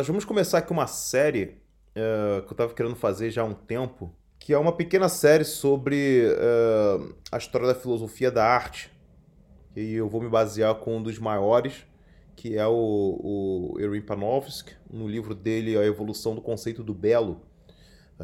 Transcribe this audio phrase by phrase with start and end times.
[0.00, 1.58] nós vamos começar aqui uma série
[1.90, 5.44] uh, que eu estava querendo fazer já há um tempo, que é uma pequena série
[5.44, 8.90] sobre uh, a história da filosofia da arte.
[9.76, 11.84] E eu vou me basear com um dos maiores,
[12.34, 17.42] que é o, o Erwin Panofsky, no livro dele A Evolução do Conceito do Belo.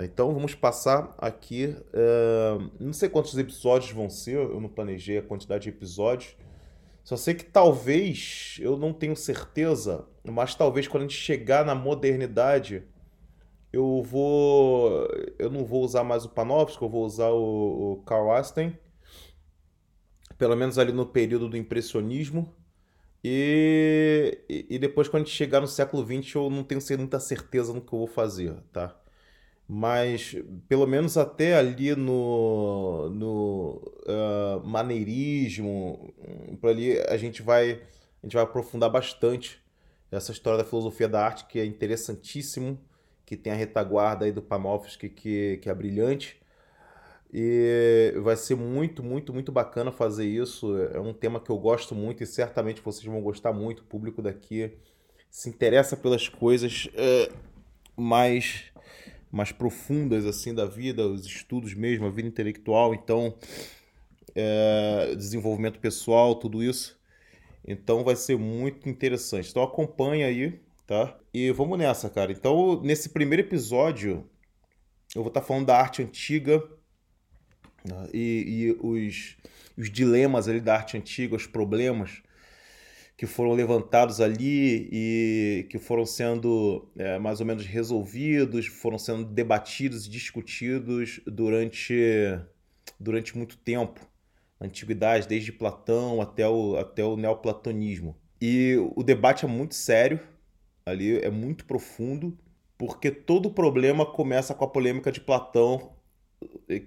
[0.01, 5.23] Então vamos passar aqui, uh, não sei quantos episódios vão ser, eu não planejei a
[5.23, 6.39] quantidade de episódios,
[7.07, 11.73] só sei que talvez, eu não tenho certeza, mas talvez quando a gente chegar na
[11.73, 12.83] modernidade,
[13.73, 15.07] eu vou.
[15.39, 18.77] Eu não vou usar mais o Panofsky, eu vou usar o, o Karl Einstein.
[20.37, 22.53] Pelo menos ali no período do impressionismo.
[23.23, 27.73] E, e, depois, quando a gente chegar no século XX, eu não tenho muita certeza
[27.73, 29.01] no que eu vou fazer, tá?
[29.69, 30.37] Mas,
[30.69, 36.15] pelo menos até ali no, no uh, maneirismo,
[36.63, 37.83] ali a gente vai
[38.23, 39.61] a gente vai aprofundar bastante
[40.11, 42.79] essa história da filosofia da arte, que é interessantíssimo,
[43.25, 46.41] que tem a retaguarda aí do Panofsky, que, que é brilhante.
[47.33, 50.77] E vai ser muito, muito, muito bacana fazer isso.
[50.93, 53.81] É um tema que eu gosto muito e certamente vocês vão gostar muito.
[53.81, 54.73] O público daqui
[55.29, 57.35] se interessa pelas coisas uh,
[57.97, 58.73] mais
[59.37, 63.37] mais profundas assim da vida, os estudos mesmo, a vida intelectual, então
[64.35, 66.99] é, desenvolvimento pessoal, tudo isso.
[67.67, 69.51] Então vai ser muito interessante.
[69.51, 71.17] Então acompanha aí, tá?
[71.35, 72.33] E vamos nessa, cara.
[72.33, 74.25] Então nesse primeiro episódio
[75.15, 76.63] eu vou estar tá falando da arte antiga
[77.85, 78.09] né?
[78.13, 79.37] e, e os,
[79.77, 82.23] os dilemas ali da arte antiga, os problemas
[83.17, 89.25] que foram levantados ali e que foram sendo é, mais ou menos resolvidos, foram sendo
[89.25, 91.95] debatidos e discutidos durante,
[93.01, 94.07] durante muito tempo.
[94.61, 98.17] Antiguidade, desde Platão até o, até o neoplatonismo.
[98.41, 100.21] E o debate é muito sério,
[100.85, 102.37] ali é muito profundo,
[102.77, 105.93] porque todo problema começa com a polêmica de Platão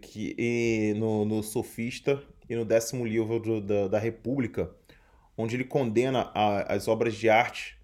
[0.01, 4.72] que, e, no, no Sofista e no décimo livro do, da, da República,
[5.39, 7.79] onde ele condena a, as obras de arte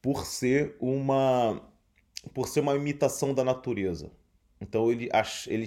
[0.00, 1.60] por ser uma
[2.32, 4.12] por ser uma imitação da natureza.
[4.60, 5.08] Então ele,
[5.48, 5.66] ele,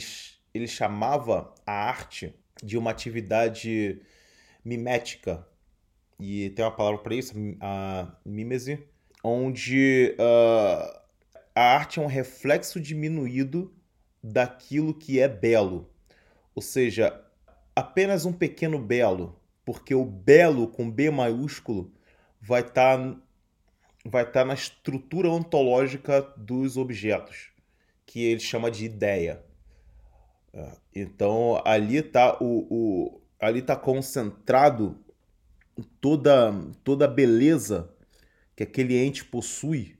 [0.53, 4.01] ele chamava a arte de uma atividade
[4.63, 5.45] mimética
[6.17, 8.87] e tem uma palavra para isso, a mímese,
[9.23, 10.99] onde uh,
[11.55, 13.73] a arte é um reflexo diminuído
[14.21, 15.89] daquilo que é belo.
[16.53, 17.21] Ou seja,
[17.75, 19.38] apenas um pequeno belo
[19.69, 21.93] porque o belo com B maiúsculo
[22.41, 23.17] vai estar tá,
[24.03, 27.51] vai tá na estrutura ontológica dos objetos,
[28.03, 29.45] que ele chama de ideia.
[30.51, 34.97] É, então ali está o, o, ali tá concentrado
[36.01, 36.51] toda
[36.83, 37.93] toda a beleza
[38.55, 39.99] que aquele ente possui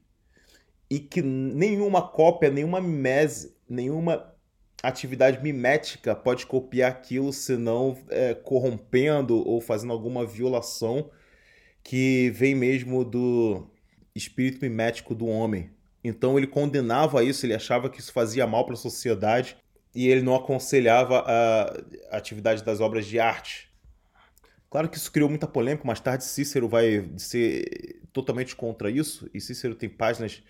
[0.90, 4.29] e que nenhuma cópia, nenhuma mimese, nenhuma
[4.82, 11.10] atividade mimética pode copiar aquilo, senão é, corrompendo ou fazendo alguma violação
[11.84, 13.68] que vem mesmo do
[14.16, 15.72] espírito mimético do homem.
[16.04, 19.58] Então ele condenava isso, ele achava que isso fazia mal para a sociedade
[19.94, 23.70] e ele não aconselhava a atividade das obras de arte.
[24.70, 29.42] Claro que isso criou muita polêmica, mais tarde Cícero vai ser totalmente contra isso, e
[29.42, 30.44] Cícero tem páginas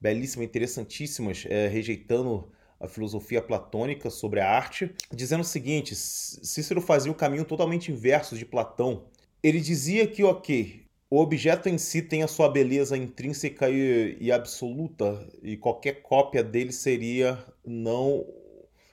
[0.00, 7.10] belíssimas, interessantíssimas, é, rejeitando a filosofia platônica sobre a arte, dizendo o seguinte: Cícero fazia
[7.10, 9.04] o caminho totalmente inverso de Platão.
[9.42, 14.30] Ele dizia que, ok, o objeto em si tem a sua beleza intrínseca e, e
[14.30, 18.26] absoluta, e qualquer cópia dele seria não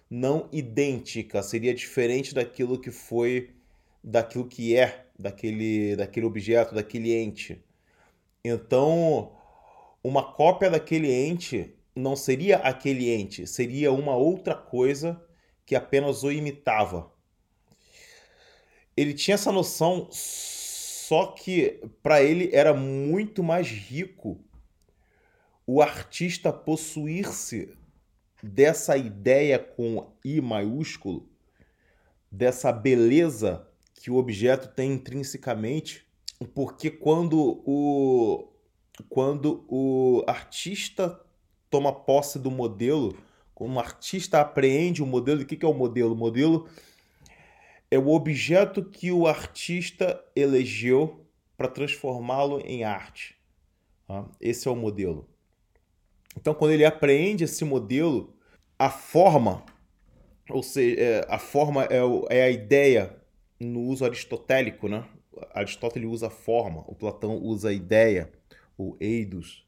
[0.09, 3.49] não idêntica, seria diferente daquilo que foi,
[4.03, 7.61] daquilo que é, daquele, daquele objeto, daquele ente.
[8.43, 9.35] Então,
[10.03, 15.23] uma cópia daquele ente não seria aquele ente, seria uma outra coisa
[15.65, 17.11] que apenas o imitava.
[18.97, 24.43] Ele tinha essa noção, só que para ele era muito mais rico
[25.65, 27.75] o artista possuir-se
[28.43, 31.27] dessa ideia com I maiúsculo,
[32.31, 36.05] dessa beleza que o objeto tem intrinsecamente,
[36.53, 38.51] porque quando o
[39.09, 41.24] quando o artista
[41.69, 43.15] toma posse do modelo,
[43.53, 46.13] como artista apreende o modelo, o que é o modelo?
[46.13, 46.67] O modelo
[47.89, 51.25] é o objeto que o artista elegeu
[51.55, 53.37] para transformá-lo em arte.
[54.07, 54.25] Tá?
[54.41, 55.27] Esse é o modelo.
[56.37, 58.35] Então, quando ele apreende esse modelo,
[58.77, 59.63] a forma,
[60.49, 63.15] ou seja, é, a forma é, é a ideia
[63.59, 65.05] no uso aristotélico, né?
[65.53, 68.31] Aristóteles usa a forma, o Platão usa a ideia,
[68.77, 69.64] o eidos,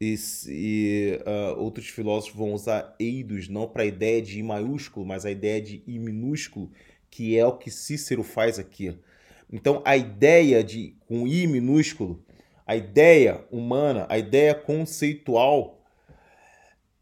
[0.00, 0.14] e,
[0.48, 5.24] e uh, outros filósofos vão usar eidos não para a ideia de I maiúsculo, mas
[5.24, 6.70] a ideia de I minúsculo,
[7.10, 8.98] que é o que Cícero faz aqui.
[9.50, 12.22] Então, a ideia de com I minúsculo,
[12.66, 15.82] a ideia humana, a ideia conceitual,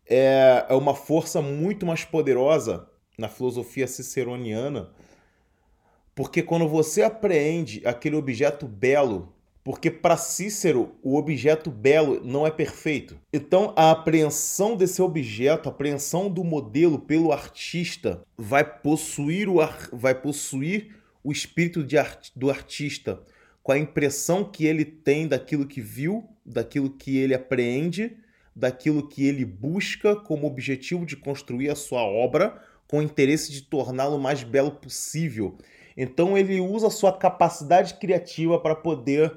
[0.06, 2.88] é, é uma força muito mais poderosa
[3.18, 4.90] na filosofia ciceroniana,
[6.14, 9.33] porque quando você apreende aquele objeto belo
[9.64, 13.18] porque para Cícero o objeto belo não é perfeito.
[13.32, 19.88] Então a apreensão desse objeto, a apreensão do modelo pelo artista vai possuir o, ar,
[19.90, 20.94] vai possuir
[21.24, 23.22] o espírito de art, do artista
[23.64, 28.14] com a impressão que ele tem daquilo que viu, daquilo que ele apreende,
[28.54, 33.62] daquilo que ele busca como objetivo de construir a sua obra, com o interesse de
[33.62, 35.56] torná-lo mais belo possível.
[35.96, 39.34] Então ele usa a sua capacidade criativa para poder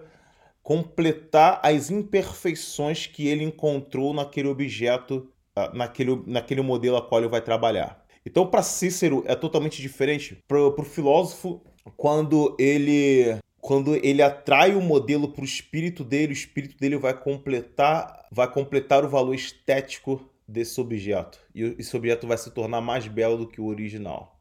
[0.68, 7.30] completar as imperfeições que ele encontrou naquele objeto, ah, naquele, naquele modelo a qual ele
[7.30, 8.04] vai trabalhar.
[8.26, 10.44] Então, para Cícero é totalmente diferente.
[10.46, 11.62] Para o filósofo,
[11.96, 17.14] quando ele quando ele atrai o modelo para o espírito dele, o espírito dele vai
[17.14, 21.40] completar, vai completar o valor estético desse objeto.
[21.56, 24.37] E esse objeto vai se tornar mais belo do que o original.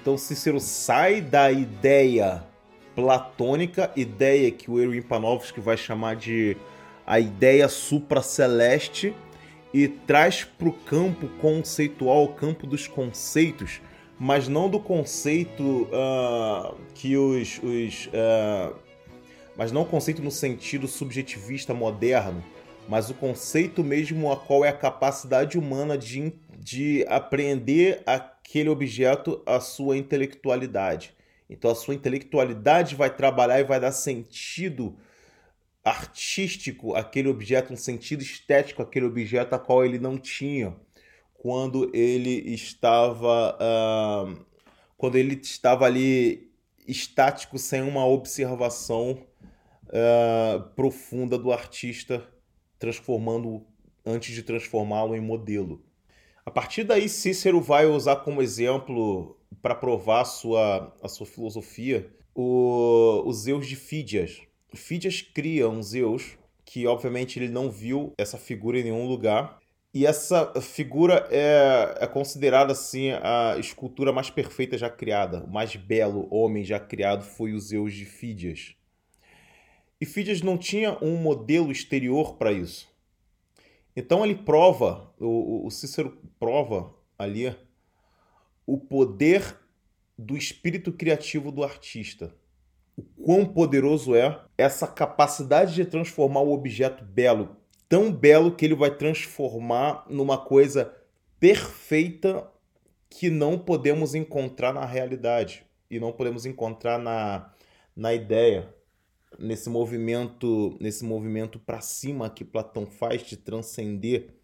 [0.00, 2.44] Então Cícero sai da ideia
[2.94, 6.56] platônica, ideia que o Erwin Panofsky vai chamar de
[7.04, 9.12] a ideia supraceleste
[9.74, 13.80] e traz para o campo conceitual, o campo dos conceitos,
[14.16, 18.76] mas não do conceito uh, que os, os uh,
[19.56, 22.44] mas não o conceito no sentido subjetivista moderno,
[22.88, 29.40] mas o conceito mesmo a qual é a capacidade humana de, de apreender aquele objeto
[29.46, 31.14] a sua intelectualidade.
[31.48, 34.98] Então a sua intelectualidade vai trabalhar e vai dar sentido
[35.84, 40.76] artístico àquele objeto, um sentido estético àquele objeto a qual ele não tinha
[41.32, 44.46] quando ele estava uh,
[44.96, 46.50] quando ele estava ali
[46.86, 49.24] estático sem uma observação
[49.84, 52.26] uh, profunda do artista
[52.78, 53.64] transformando
[54.04, 55.87] antes de transformá-lo em modelo.
[56.48, 62.10] A partir daí, Cícero vai usar como exemplo para provar a sua, a sua filosofia
[62.34, 64.40] o, o Zeus de Fídias.
[64.74, 69.58] Fídias cria um Zeus que, obviamente, ele não viu essa figura em nenhum lugar.
[69.92, 75.44] E essa figura é, é considerada assim a escultura mais perfeita já criada.
[75.44, 78.74] O mais belo homem já criado foi o Zeus de Fídias.
[80.00, 82.88] E Fídias não tinha um modelo exterior para isso.
[83.98, 87.52] Então ele prova, o, Cícero prova ali
[88.64, 89.58] o poder
[90.16, 92.32] do espírito criativo do artista.
[92.96, 97.56] O quão poderoso é essa capacidade de transformar o objeto belo,
[97.88, 100.94] tão belo que ele vai transformar numa coisa
[101.40, 102.48] perfeita
[103.10, 107.52] que não podemos encontrar na realidade e não podemos encontrar na,
[107.96, 108.72] na ideia
[109.38, 114.34] nesse movimento nesse movimento para cima que Platão faz de transcender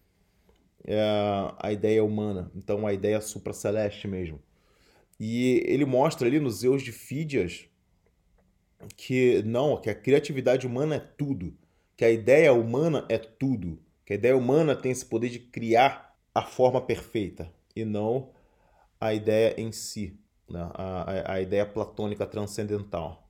[0.84, 1.00] é,
[1.58, 4.40] a ideia humana, então a ideia supraceleste mesmo.
[5.18, 7.66] E ele mostra ali nos Zeus de Fídias
[8.96, 11.56] que não, que a criatividade humana é tudo,
[11.96, 16.14] que a ideia humana é tudo, que a ideia humana tem esse poder de criar
[16.34, 18.30] a forma perfeita e não
[19.00, 20.68] a ideia em si, né?
[20.74, 23.23] a, a, a ideia platônica transcendental.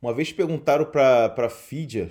[0.00, 2.10] Uma vez perguntaram para Fídia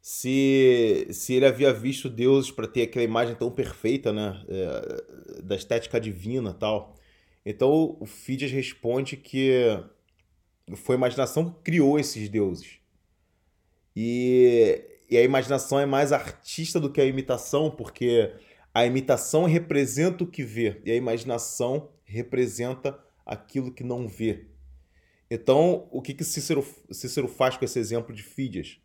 [0.00, 4.44] se, se ele havia visto deuses para ter aquela imagem tão perfeita, né?
[4.48, 6.96] É, da estética divina tal.
[7.44, 9.78] Então o Fídias responde que
[10.76, 12.78] foi a imaginação que criou esses deuses.
[13.94, 18.32] E, e a imaginação é mais artista do que a imitação, porque
[18.72, 24.46] a imitação representa o que vê e a imaginação representa aquilo que não vê.
[25.34, 28.78] Então, o que, que Cícero, Cícero faz com esse exemplo de Fídias?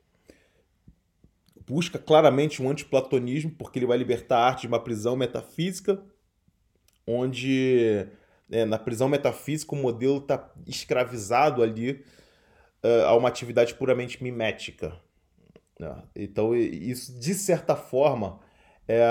[1.68, 6.02] Busca claramente um antiplatonismo, porque ele vai libertar a arte de uma prisão metafísica,
[7.06, 8.08] onde
[8.50, 12.06] é, na prisão metafísica o modelo está escravizado ali
[12.82, 14.98] uh, a uma atividade puramente mimética.
[15.78, 16.02] Né?
[16.16, 18.40] Então, isso, de certa forma,
[18.88, 19.02] é,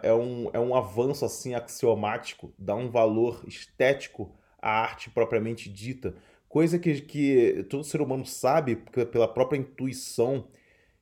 [0.00, 4.32] é, um, é um avanço assim axiomático, dá um valor estético
[4.62, 6.14] à arte propriamente dita,
[6.54, 8.76] Coisa que, que todo ser humano sabe
[9.10, 10.46] pela própria intuição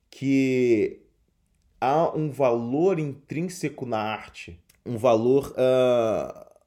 [0.09, 1.03] que
[1.79, 6.59] há um valor intrínseco na arte, um valor, uh,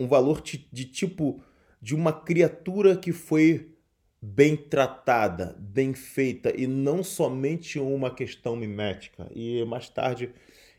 [0.00, 1.42] um valor de, tipo
[1.78, 3.70] de uma criatura que foi
[4.18, 9.30] bem tratada, bem feita e não somente uma questão mimética.
[9.34, 10.32] E mais tarde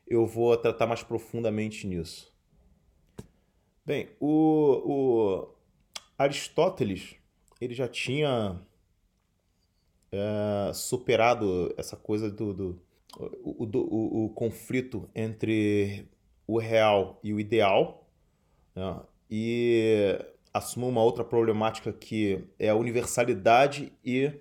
[0.07, 2.35] eu vou tratar mais profundamente nisso.
[3.85, 5.56] Bem, o, o
[6.17, 7.15] Aristóteles
[7.59, 8.59] ele já tinha
[10.11, 12.81] é, superado essa coisa do, do,
[13.43, 16.07] o, do o, o, conflito entre
[16.45, 18.07] o real e o ideal
[18.75, 18.99] né?
[19.29, 20.19] e
[20.53, 24.31] assumiu uma outra problemática que é a universalidade e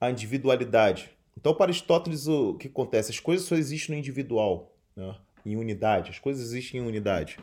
[0.00, 1.10] a individualidade.
[1.36, 3.10] Então, para Aristóteles, o que acontece?
[3.10, 5.14] As coisas só existem no individual, né?
[5.44, 6.10] em unidade.
[6.10, 7.38] As coisas existem em unidade.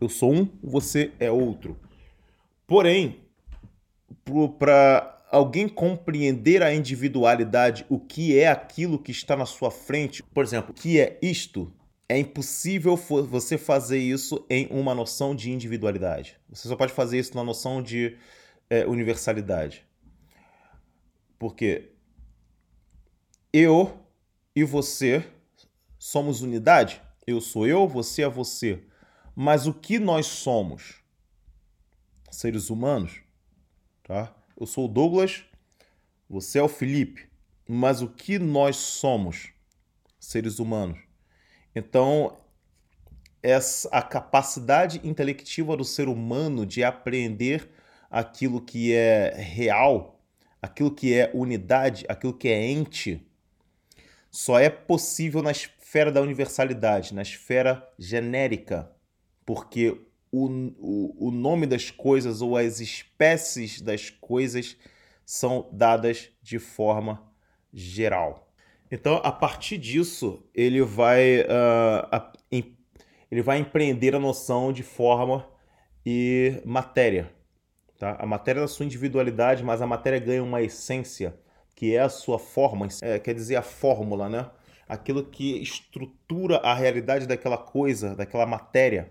[0.00, 1.78] Eu sou um, você é outro.
[2.72, 3.20] Porém,
[4.58, 10.42] para alguém compreender a individualidade, o que é aquilo que está na sua frente, por
[10.42, 11.70] exemplo, o que é isto,
[12.08, 16.40] é impossível você fazer isso em uma noção de individualidade.
[16.48, 18.16] Você só pode fazer isso na noção de
[18.70, 19.86] é, universalidade.
[21.38, 21.90] Porque
[23.52, 24.00] eu
[24.56, 25.22] e você
[25.98, 27.02] somos unidade.
[27.26, 28.82] Eu sou eu, você é você.
[29.36, 31.01] Mas o que nós somos?
[32.32, 33.20] Seres humanos,
[34.02, 34.34] tá?
[34.58, 35.44] Eu sou o Douglas,
[36.28, 37.28] você é o Felipe.
[37.68, 39.50] Mas o que nós somos?
[40.18, 40.98] Seres humanos.
[41.76, 42.34] Então,
[43.42, 47.68] essa, a capacidade intelectiva do ser humano de apreender
[48.10, 50.18] aquilo que é real,
[50.60, 53.26] aquilo que é unidade, aquilo que é ente,
[54.30, 58.90] só é possível na esfera da universalidade, na esfera genérica,
[59.44, 60.00] porque
[60.32, 64.78] o, o, nome das coisas ou as espécies das coisas
[65.26, 67.22] são dadas de forma
[67.72, 68.50] geral.
[68.90, 72.76] Então, a partir disso, ele vai, uh, a, em,
[73.30, 75.46] ele vai empreender a noção de forma
[76.04, 77.30] e matéria.
[77.98, 78.16] Tá?
[78.18, 81.38] A matéria é a sua individualidade, mas a matéria ganha uma essência,
[81.74, 84.50] que é a sua forma, é, quer dizer, a fórmula, né?
[84.88, 89.10] aquilo que estrutura a realidade daquela coisa, daquela matéria,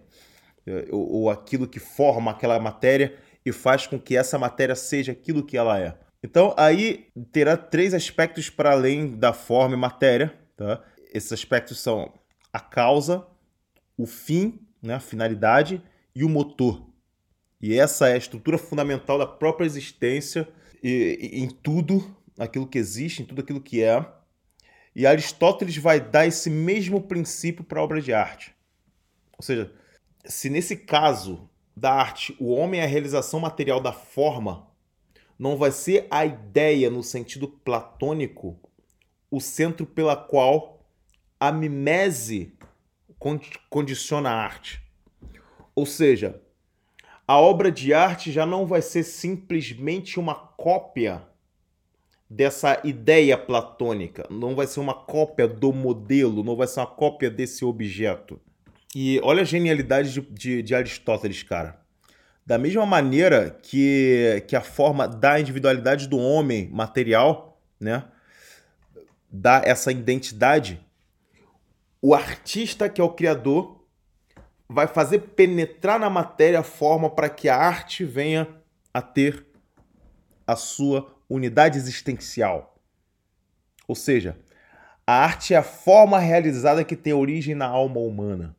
[0.92, 5.46] ou, ou aquilo que forma aquela matéria e faz com que essa matéria seja aquilo
[5.46, 5.98] que ela é.
[6.24, 10.34] Então, aí terá três aspectos para além da forma e matéria.
[10.56, 10.84] Tá?
[11.12, 12.14] Esses aspectos são
[12.54, 13.26] a causa,
[13.98, 15.82] o fim, né, a finalidade
[16.16, 16.88] e o motor.
[17.60, 20.48] E essa é a estrutura fundamental da própria existência
[20.84, 24.04] e, e, em tudo aquilo que existe, em tudo aquilo que é.
[24.96, 28.54] E Aristóteles vai dar esse mesmo princípio para a obra de arte.
[29.38, 29.72] Ou seja,
[30.26, 34.68] se nesse caso da arte o homem é a realização material da forma,
[35.38, 38.60] não vai ser a ideia no sentido platônico
[39.32, 40.86] o centro pela qual
[41.40, 42.54] a mimese
[43.70, 44.82] condiciona a arte.
[45.74, 46.42] Ou seja,
[47.26, 51.26] a obra de arte já não vai ser simplesmente uma cópia
[52.30, 57.30] dessa ideia platônica, não vai ser uma cópia do modelo, não vai ser uma cópia
[57.30, 58.40] desse objeto.
[58.94, 61.80] E olha a genialidade de, de, de Aristóteles, cara.
[62.46, 68.04] Da mesma maneira que, que a forma da individualidade do homem material, né,
[69.32, 70.86] dá essa identidade,
[72.02, 73.86] o artista que é o criador
[74.68, 78.48] vai fazer penetrar na matéria a forma para que a arte venha
[78.94, 79.46] a ter
[80.46, 82.76] a sua unidade existencial.
[83.88, 84.38] Ou seja,
[85.06, 88.56] a arte é a forma realizada que tem origem na alma humana.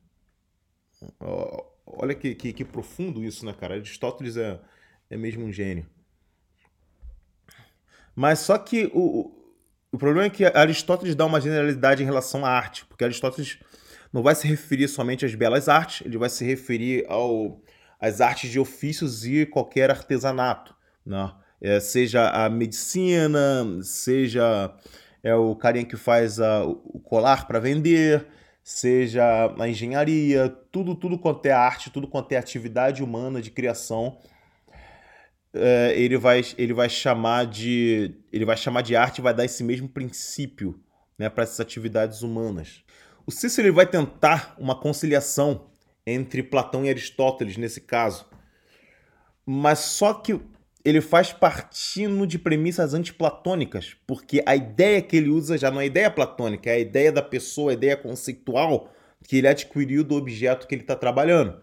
[1.87, 3.75] Olha que, que, que, profundo isso, né, cara?
[3.75, 4.59] Aristóteles é,
[5.11, 5.87] é mesmo um gênio.
[8.14, 9.30] Mas só que o,
[9.90, 13.59] o problema é que Aristóteles dá uma generalidade em relação à arte, porque Aristóteles
[14.12, 17.61] não vai se referir somente às belas artes, ele vai se referir ao,
[18.00, 21.32] às artes de ofícios e qualquer artesanato, né?
[21.64, 24.75] É, seja a medicina, seja
[25.23, 28.26] é o carinha que faz a, o colar para vender,
[28.62, 34.19] seja a engenharia, tudo, tudo quanto é arte, tudo quanto é atividade humana de criação,
[35.52, 39.62] é, ele, vai, ele vai chamar de ele vai chamar de arte vai dar esse
[39.62, 40.81] mesmo princípio
[41.19, 42.83] né, para essas atividades humanas.
[43.26, 45.71] O Cícero ele vai tentar uma conciliação
[46.07, 48.26] entre Platão e Aristóteles nesse caso,
[49.45, 50.40] mas só que
[50.85, 55.87] ele faz partindo de premissas antiplatônicas, porque a ideia que ele usa já não é
[55.87, 58.93] ideia platônica, é a ideia da pessoa, a ideia conceitual
[59.25, 61.61] que ele adquiriu do objeto que ele está trabalhando.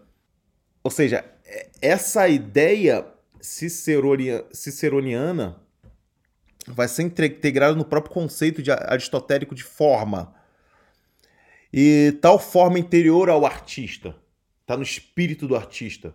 [0.82, 1.22] Ou seja,
[1.82, 3.06] essa ideia
[3.40, 5.56] ciceroniana
[6.66, 10.34] vai ser integrado no próprio conceito de aristotélico de forma.
[11.72, 14.16] E tal forma interior ao artista,
[14.62, 16.14] está no espírito do artista,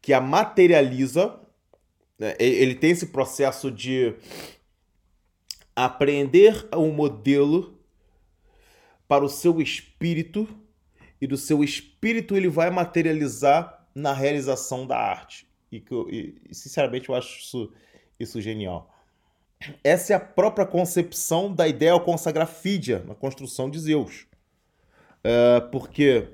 [0.00, 1.40] que a materializa.
[2.18, 2.34] Né?
[2.38, 4.14] Ele tem esse processo de
[5.74, 7.78] apreender um modelo
[9.08, 10.48] para o seu espírito
[11.20, 15.46] e do seu espírito ele vai materializar na realização da arte.
[15.70, 15.82] E,
[16.48, 17.72] e sinceramente eu acho isso,
[18.18, 18.90] isso genial.
[19.82, 22.48] Essa é a própria concepção da ideia ao consagrar
[23.06, 24.26] na construção de Zeus.
[25.22, 26.28] É, porque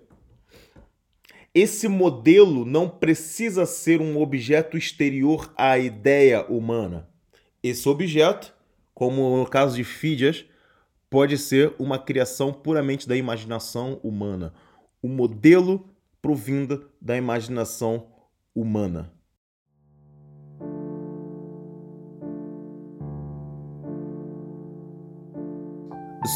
[1.55, 7.09] esse modelo não precisa ser um objeto exterior à ideia humana.
[7.63, 8.55] Esse objeto,
[8.95, 10.45] como no caso de Fídias,
[11.09, 14.55] pode ser uma criação puramente da imaginação humana,
[15.03, 15.89] o um modelo
[16.23, 18.07] provinda da imaginação
[18.55, 19.13] humana.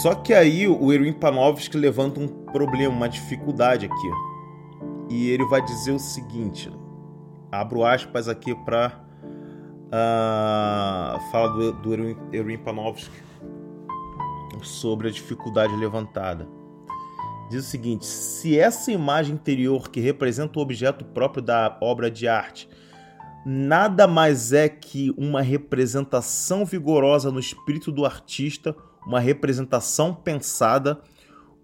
[0.02, 4.34] Só que aí o Erwin Panofsky levanta um problema, uma dificuldade aqui.
[5.14, 6.68] E ele vai dizer o seguinte:
[7.52, 13.23] abro aspas aqui para uh, ah, falar do, do Panofsky
[14.61, 16.49] sobre a dificuldade levantada.
[17.49, 22.26] Diz o seguinte: se essa imagem interior que representa o objeto próprio da obra de
[22.26, 22.68] arte
[23.47, 28.75] nada mais é que uma representação vigorosa no espírito do artista
[29.06, 31.00] uma representação pensada,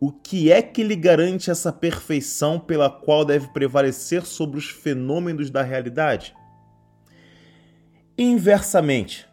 [0.01, 5.51] o que é que lhe garante essa perfeição pela qual deve prevalecer sobre os fenômenos
[5.51, 6.35] da realidade?
[8.17, 9.29] Inversamente,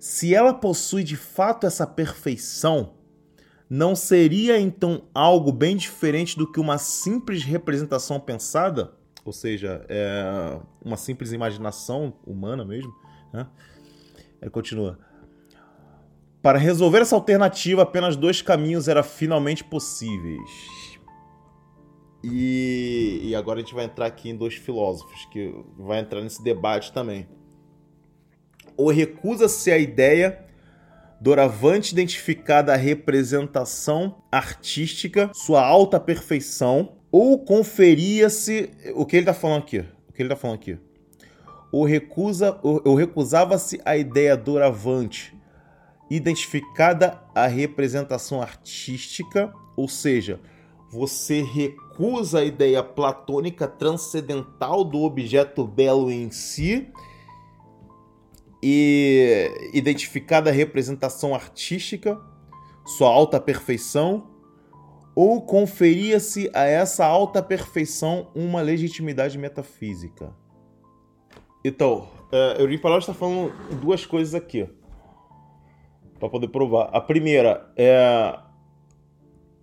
[0.00, 2.94] se ela possui de fato essa perfeição,
[3.70, 8.92] não seria então algo bem diferente do que uma simples representação pensada?
[9.24, 12.92] Ou seja, é uma simples imaginação humana mesmo?
[13.32, 13.46] Né?
[14.42, 14.98] Ele continua.
[16.46, 20.48] Para resolver essa alternativa, apenas dois caminhos eram finalmente possíveis.
[22.22, 26.40] E, e agora a gente vai entrar aqui em dois filósofos que vai entrar nesse
[26.44, 27.26] debate também.
[28.76, 30.46] Ou recusa-se a ideia
[31.20, 39.62] doravante identificada a representação artística, sua alta perfeição, ou conferia-se o que ele está falando
[39.62, 39.80] aqui?
[40.08, 40.78] O que ele está falando aqui?
[41.72, 45.35] Ou recusa, ou, ou recusava-se a ideia doravante
[46.10, 50.40] identificada a representação artística, ou seja,
[50.88, 56.92] você recusa a ideia platônica transcendental do objeto belo em si
[58.62, 62.20] e identificada a representação artística,
[62.86, 64.30] sua alta perfeição,
[65.14, 70.32] ou conferia-se a essa alta perfeição uma legitimidade metafísica.
[71.64, 74.68] Então, uh, Euripides está falando duas coisas aqui
[76.18, 76.90] para poder provar.
[76.92, 78.38] A primeira é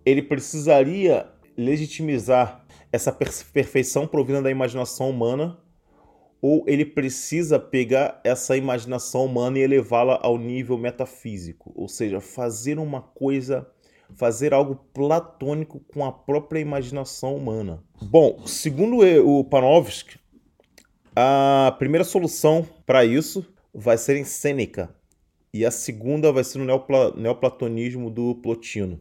[0.06, 5.58] ele precisaria legitimizar essa perfeição provinda da imaginação humana
[6.42, 12.78] ou ele precisa pegar essa imaginação humana e elevá-la ao nível metafísico, ou seja, fazer
[12.78, 13.66] uma coisa,
[14.14, 17.82] fazer algo platônico com a própria imaginação humana.
[18.02, 20.20] Bom, segundo o Panofsky,
[21.16, 24.94] a primeira solução para isso vai ser em Sêneca,
[25.54, 29.00] e a segunda vai ser no neopla neoplatonismo do Plotino.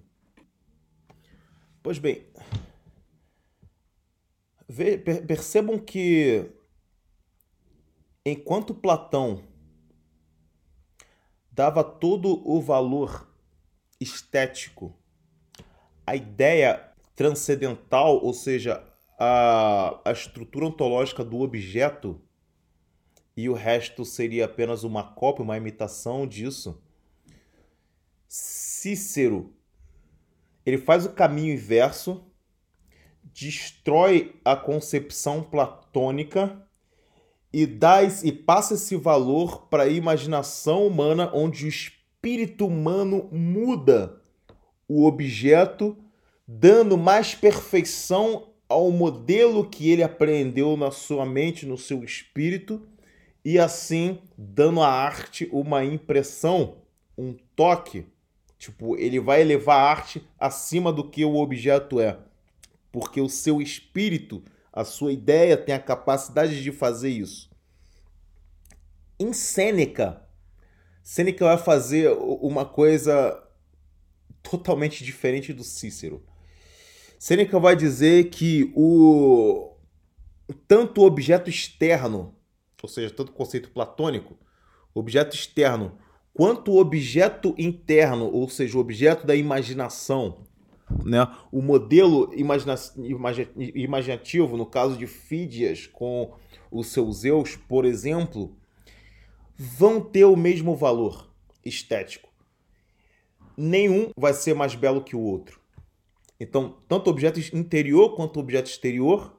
[1.82, 2.24] Pois bem,
[5.26, 6.50] percebam que
[8.24, 9.42] enquanto Platão
[11.50, 13.28] dava todo o valor
[14.00, 14.94] estético
[16.06, 18.84] à ideia transcendental, ou seja,
[19.18, 22.20] a, a estrutura ontológica do objeto
[23.37, 26.83] e o resto seria apenas uma cópia, uma imitação disso.
[28.29, 29.55] Cícero
[30.64, 32.25] ele faz o caminho inverso,
[33.25, 36.64] destrói a concepção platônica
[37.53, 44.21] e dá e passa esse valor para a imaginação humana, onde o espírito humano muda
[44.88, 45.97] o objeto,
[46.47, 52.87] dando mais perfeição ao modelo que ele aprendeu na sua mente, no seu espírito,
[53.44, 56.78] e assim dando à arte uma impressão,
[57.16, 58.07] um toque.
[58.59, 62.18] Tipo, ele vai elevar a arte acima do que o objeto é.
[62.92, 67.50] Porque o seu espírito, a sua ideia tem a capacidade de fazer isso.
[69.18, 70.22] Em Sêneca,
[71.02, 73.42] Sêneca vai fazer uma coisa
[74.42, 76.24] totalmente diferente do Cícero.
[77.18, 79.76] Sêneca vai dizer que o
[80.68, 82.35] tanto o objeto externo
[82.83, 84.37] ou seja, tanto o conceito platônico
[84.95, 85.99] objeto externo,
[86.35, 90.45] quanto o objeto interno, ou seja, o objeto da imaginação,
[91.05, 91.27] né?
[91.51, 92.75] o modelo imagina
[93.57, 96.33] imaginativo, no caso de Fídias com
[96.71, 98.57] os seus Zeus, por exemplo,
[99.57, 101.31] vão ter o mesmo valor
[101.64, 102.31] estético.
[103.57, 105.61] Nenhum vai ser mais belo que o outro.
[106.40, 109.38] Então, tanto o objeto interior quanto o objeto exterior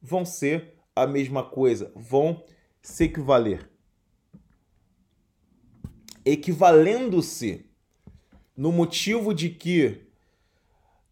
[0.00, 2.42] vão ser a mesma coisa, vão
[2.86, 3.68] se equivaler.
[6.24, 7.66] Equivalendo-se
[8.56, 10.02] no motivo de que,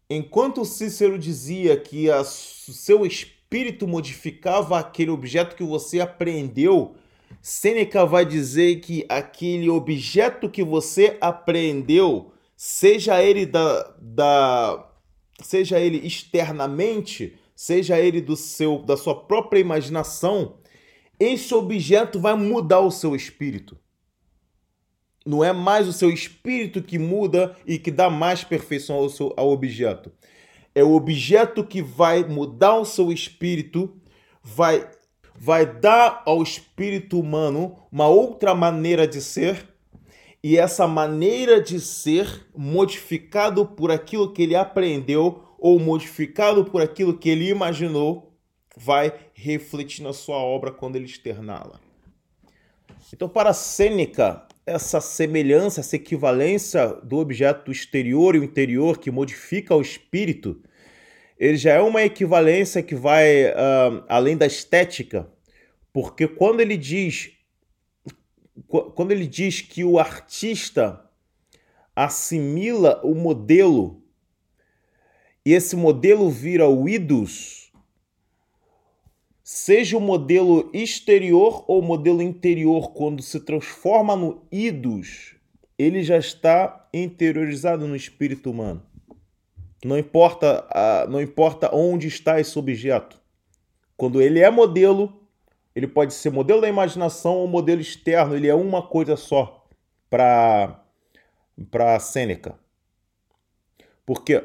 [0.09, 6.95] enquanto Cícero dizia que o seu espírito modificava aquele objeto que você apreendeu,
[7.41, 14.91] Sêneca vai dizer que aquele objeto que você apreendeu, seja ele da, da
[15.41, 20.57] seja ele externamente, seja ele do seu da sua própria imaginação,
[21.19, 23.77] esse objeto vai mudar o seu espírito.
[25.25, 29.33] Não é mais o seu espírito que muda e que dá mais perfeição ao, seu,
[29.35, 30.11] ao objeto.
[30.73, 33.99] É o objeto que vai mudar o seu espírito,
[34.43, 34.87] vai,
[35.33, 39.67] vai dar ao espírito humano uma outra maneira de ser,
[40.43, 47.17] e essa maneira de ser, modificado por aquilo que ele aprendeu, ou modificado por aquilo
[47.17, 48.31] que ele imaginou,
[48.77, 51.79] vai refletir na sua obra quando ele externá-la.
[53.13, 59.75] Então, para Sêneca, essa semelhança, essa equivalência do objeto exterior e o interior que modifica
[59.75, 60.63] o espírito,
[61.37, 65.29] ele já é uma equivalência que vai uh, além da estética,
[65.93, 67.31] porque quando ele diz
[68.67, 71.09] quando ele diz que o artista
[71.93, 74.01] assimila o modelo
[75.45, 77.64] e esse modelo vira o idus,
[79.45, 85.35] seja o modelo exterior ou o modelo interior, quando se transforma no idus,
[85.77, 88.81] ele já está interiorizado no espírito humano.
[89.83, 90.67] Não importa,
[91.07, 93.21] não importa onde está esse objeto.
[93.95, 95.21] Quando ele é modelo,
[95.75, 99.63] ele pode ser modelo da imaginação ou modelo externo, ele é uma coisa só
[100.09, 100.81] para
[101.69, 102.57] para Sêneca.
[104.07, 104.43] Porque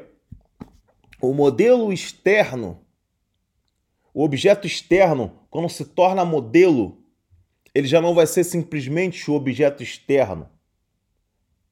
[1.19, 2.85] o modelo externo,
[4.13, 6.97] o objeto externo, quando se torna modelo,
[7.73, 10.49] ele já não vai ser simplesmente o objeto externo.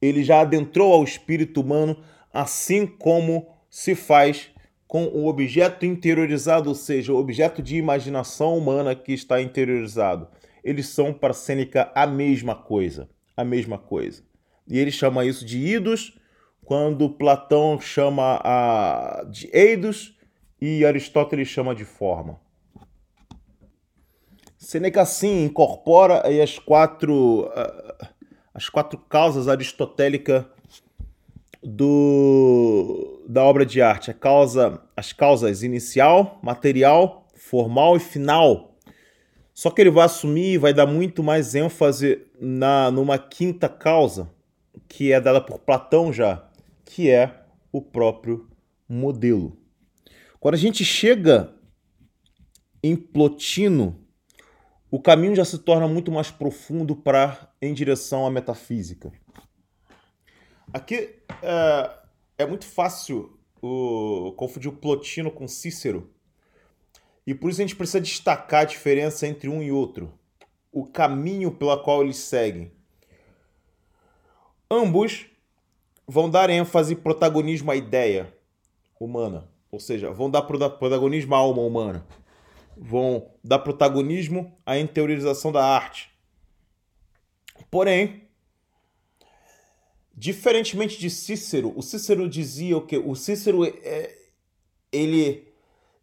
[0.02, 2.02] Ele já adentrou ao espírito humano,
[2.34, 4.49] assim como se faz
[4.88, 10.28] com o objeto interiorizado, ou seja, o objeto de imaginação humana que está interiorizado.
[10.63, 14.23] Eles são para Sêneca a mesma coisa, a mesma coisa.
[14.67, 16.17] E ele chama isso de idos
[16.63, 20.17] quando Platão chama a de eidos
[20.62, 22.39] e Aristóteles chama de forma.
[24.58, 27.50] Seneca sim incorpora as quatro
[28.54, 30.45] as quatro causas aristotélicas
[31.63, 38.76] do da obra de arte, a causa, as causas inicial, material, formal e final.
[39.54, 44.30] Só que ele vai assumir, vai dar muito mais ênfase na numa quinta causa,
[44.88, 46.50] que é dada por Platão já,
[46.86, 48.48] que é o próprio
[48.88, 49.58] modelo.
[50.39, 51.54] Quando a gente chega
[52.82, 54.08] em Plotino,
[54.89, 59.12] o caminho já se torna muito mais profundo para em direção à metafísica.
[60.71, 61.97] Aqui é,
[62.38, 66.10] é muito fácil o, confundir o Plotino com Cícero.
[67.28, 70.17] E por isso a gente precisa destacar a diferença entre um e outro.
[70.71, 72.71] O caminho pela qual eles seguem.
[74.71, 75.25] Ambos
[76.08, 78.34] vão dar ênfase e protagonismo à ideia
[78.99, 82.05] humana, ou seja, vão dar protagonismo à alma humana,
[82.75, 86.10] vão dar protagonismo à interiorização da arte.
[87.69, 88.23] Porém,
[90.13, 92.97] diferentemente de Cícero, o Cícero dizia o que?
[92.97, 94.15] O Cícero é,
[94.91, 95.47] ele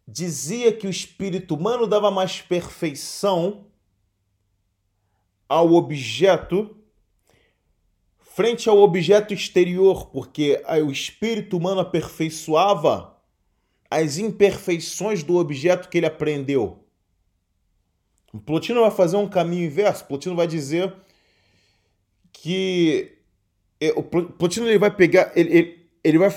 [0.07, 3.65] dizia que o espírito humano dava mais perfeição
[5.49, 6.73] ao objeto
[8.37, 13.16] frente ao objeto exterior, porque o espírito humano aperfeiçoava
[13.89, 16.83] as imperfeições do objeto que ele aprendeu.
[18.45, 20.05] Plotino vai fazer um caminho inverso.
[20.05, 20.93] Plotino vai dizer
[22.31, 23.17] que
[23.79, 26.35] é, o Plotino ele vai pegar, ele, ele, ele vai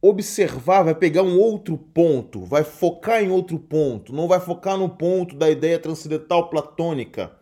[0.00, 4.88] observar, vai pegar um outro ponto, vai focar em outro ponto, não vai focar no
[4.88, 7.32] ponto da ideia transcendental platônica.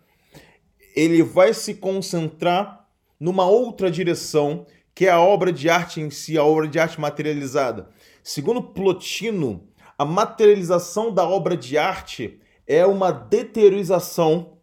[0.94, 6.38] Ele vai se concentrar numa outra direção, que é a obra de arte em si,
[6.38, 7.88] a obra de arte materializada.
[8.22, 14.58] Segundo Plotino, a materialização da obra de arte é uma deteriorização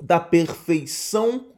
[0.00, 1.52] da perfeição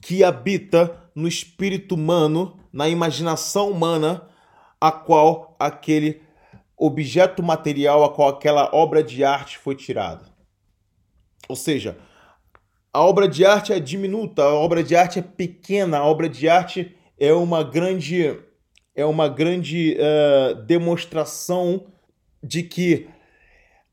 [0.00, 4.28] que habita no espírito humano, na imaginação humana,
[4.80, 6.22] a qual aquele
[6.76, 10.26] objeto material, a qual aquela obra de arte foi tirada.
[11.48, 11.98] Ou seja,
[12.92, 16.48] a obra de arte é diminuta, a obra de arte é pequena, a obra de
[16.48, 18.40] arte é uma grande
[18.94, 21.86] é uma grande uh, demonstração
[22.42, 23.08] de que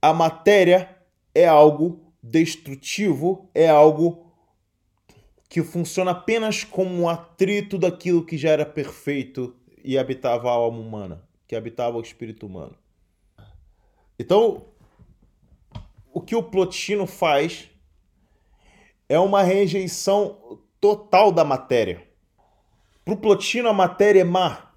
[0.01, 0.97] a matéria
[1.33, 4.25] é algo destrutivo, é algo
[5.47, 10.79] que funciona apenas como um atrito daquilo que já era perfeito e habitava a alma
[10.79, 12.75] humana, que habitava o espírito humano.
[14.19, 14.65] Então,
[16.11, 17.69] o que o Plotino faz
[19.09, 22.07] é uma rejeição total da matéria.
[23.03, 24.73] Para o Plotino, a matéria é má.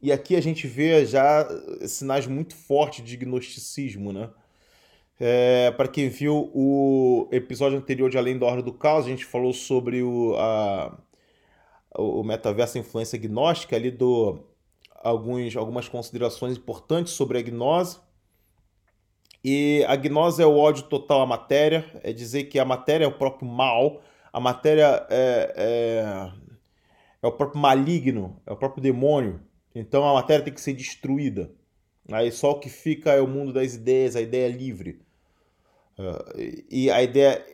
[0.00, 1.48] E aqui a gente vê já
[1.86, 4.30] sinais muito fortes de gnosticismo, né?
[5.20, 9.24] É, para quem viu o episódio anterior de Além da Ordem do Caos, a gente
[9.24, 10.96] falou sobre o, a,
[11.96, 14.38] o metaverso influência gnóstica, ali do
[14.94, 17.98] alguns, algumas considerações importantes sobre a gnose.
[19.42, 23.08] E a gnose é o ódio total à matéria, é dizer que a matéria é
[23.08, 26.32] o próprio mal, a matéria é, é,
[27.22, 29.40] é o próprio maligno, é o próprio demônio.
[29.74, 31.50] Então a matéria tem que ser destruída.
[32.10, 35.00] Aí só o que fica é o mundo das ideias, a ideia livre.
[35.98, 37.44] Uh, e a ideia,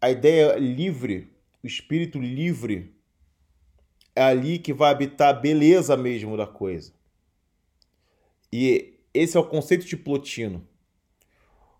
[0.00, 1.32] a ideia livre,
[1.62, 2.94] o espírito livre,
[4.14, 6.92] é ali que vai habitar a beleza mesmo da coisa.
[8.52, 10.66] E esse é o conceito de Plotino.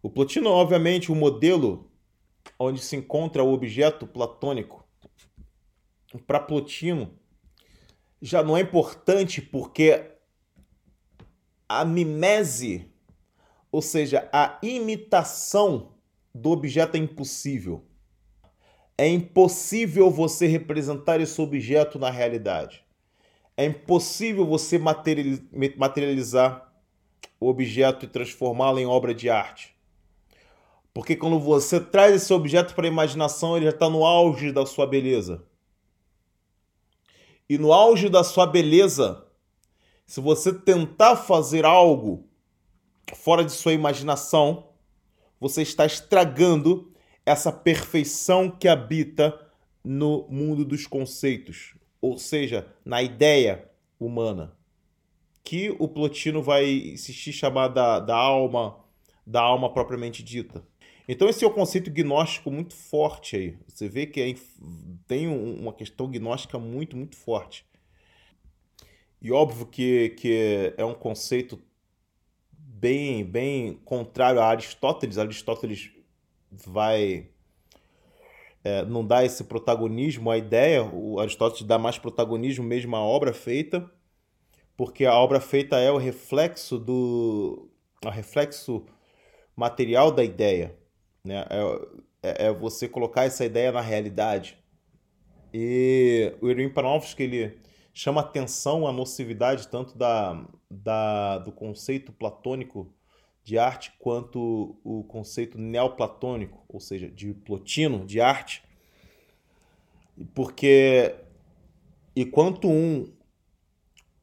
[0.03, 1.91] O Plotino, obviamente, o modelo
[2.59, 4.85] onde se encontra o objeto platônico.
[6.27, 7.19] Para Plotino,
[8.21, 10.11] já não é importante porque
[11.69, 12.91] a mimese
[13.73, 15.93] ou seja, a imitação
[16.35, 17.85] do objeto é impossível.
[18.99, 22.85] É impossível você representar esse objeto na realidade.
[23.57, 24.79] É impossível você
[25.77, 26.73] materializar
[27.39, 29.75] o objeto e transformá-lo em obra de arte.
[30.93, 34.67] Porque quando você traz esse objeto para a imaginação, ele já está no auge da
[34.67, 35.45] sua beleza.
[37.49, 39.27] E no auge da sua beleza,
[40.07, 42.29] se você tentar fazer algo
[43.15, 44.69] fora de sua imaginação,
[45.39, 46.93] você está estragando
[47.25, 49.39] essa perfeição que habita
[49.85, 54.57] no mundo dos conceitos, ou seja, na ideia humana,
[55.43, 58.79] que o Plotino vai insistir chamar da, da alma,
[59.27, 60.63] da alma propriamente dita.
[61.09, 63.59] Então esse é o um conceito gnóstico muito forte aí.
[63.67, 64.35] Você vê que é,
[65.07, 67.67] tem uma questão gnóstica muito, muito forte.
[69.21, 71.61] E óbvio que, que é um conceito
[72.53, 75.19] bem, bem contrário a Aristóteles.
[75.19, 75.91] Aristóteles
[76.51, 77.29] vai
[78.63, 80.85] é, não dá esse protagonismo à ideia.
[80.85, 83.91] O Aristóteles dá mais protagonismo mesmo à obra feita,
[84.77, 87.69] porque a obra feita é o reflexo do
[88.05, 88.87] o reflexo
[89.55, 90.75] material da ideia,
[91.25, 91.47] né?
[91.51, 94.59] É, é, é você colocar essa ideia na realidade.
[95.53, 97.59] E o Irving Panofsky ele
[97.93, 102.93] chama atenção a nocividade tanto da, da, do conceito platônico
[103.43, 108.63] de arte quanto o conceito neoplatônico, ou seja, de Plotino, de arte,
[110.35, 111.17] porque
[112.15, 113.13] enquanto um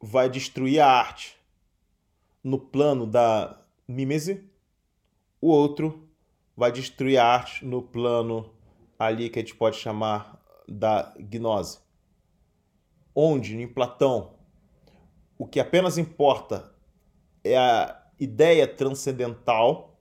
[0.01, 1.35] vai destruir a arte
[2.43, 4.43] no plano da mimese,
[5.41, 6.06] o outro
[6.57, 8.51] vai destruir a arte no plano
[8.99, 11.87] ali que a gente pode chamar da gnose
[13.19, 14.35] onde em Platão
[15.39, 16.71] o que apenas importa
[17.43, 19.99] é a ideia transcendental,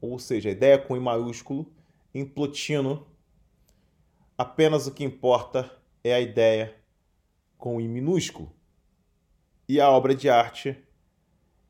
[0.00, 1.72] ou seja, a ideia com I maiúsculo,
[2.12, 3.06] em Plotino
[4.36, 5.70] apenas o que importa
[6.02, 6.74] é a ideia
[7.56, 8.52] com I minúsculo.
[9.68, 10.76] E a obra de arte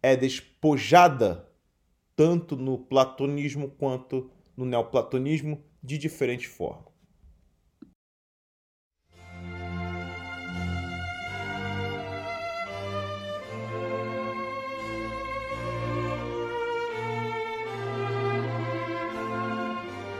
[0.02, 1.49] é despojada
[2.20, 6.84] tanto no platonismo quanto no neoplatonismo de diferente forma.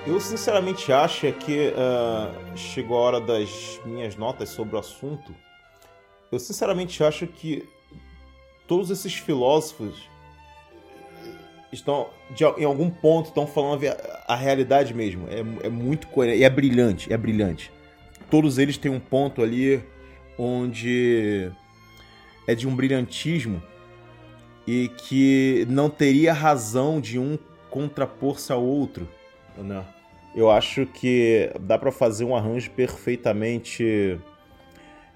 [0.07, 5.37] Eu sinceramente acho que uh, chegou a hora das minhas notas sobre o assunto.
[6.33, 7.69] Eu sinceramente acho que
[8.67, 10.09] todos esses filósofos
[11.73, 15.27] estão, de, em algum ponto, estão falando a, a realidade mesmo.
[15.29, 17.73] É, é muito coerente, é brilhante, é brilhante.
[18.31, 19.83] Todos eles têm um ponto ali
[20.39, 21.51] onde
[22.47, 23.63] é de um brilhantismo
[24.67, 27.39] e que não teria razão de um
[27.71, 29.09] contrapor-se ao outro,
[29.57, 29.85] né?
[30.35, 34.19] Eu acho que dá para fazer um arranjo perfeitamente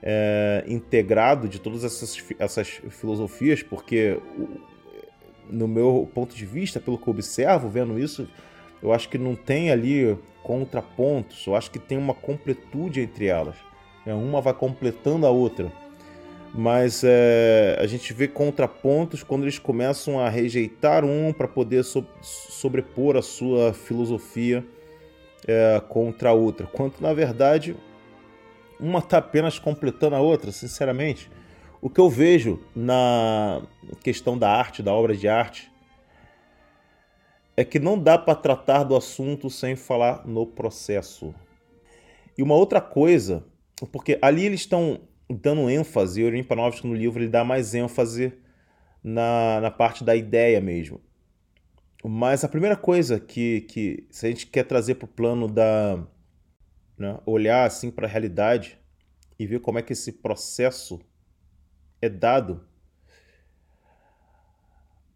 [0.02, 4.18] é, integrado de todas essas, essas filosofias, porque
[5.50, 8.28] no meu ponto de vista, pelo que eu observo, vendo isso,
[8.82, 13.56] eu acho que não tem ali contrapontos, eu acho que tem uma completude entre elas.
[14.06, 15.72] É, uma vai completando a outra.
[16.54, 22.06] Mas é, a gente vê contrapontos quando eles começam a rejeitar um para poder so
[22.22, 24.64] sobrepor a sua filosofia
[25.48, 26.66] é, contra a outra.
[26.66, 27.74] Quanto na verdade
[28.78, 31.30] uma está apenas completando a outra, sinceramente.
[31.84, 33.60] O que eu vejo na
[34.02, 35.70] questão da arte, da obra de arte,
[37.54, 41.34] é que não dá para tratar do assunto sem falar no processo.
[42.38, 43.44] E uma outra coisa,
[43.92, 48.32] porque ali eles estão dando ênfase, o Olimpanowski no livro ele dá mais ênfase
[49.02, 51.02] na, na parte da ideia mesmo.
[52.02, 56.02] Mas a primeira coisa que, que se a gente quer trazer para o plano da.
[56.96, 58.78] Né, olhar assim para a realidade
[59.38, 60.98] e ver como é que esse processo
[62.04, 62.66] é dado,